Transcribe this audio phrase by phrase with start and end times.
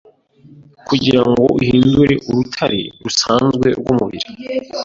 [0.87, 4.27] kugirango uhindure urutare rusanzwe rwumubiri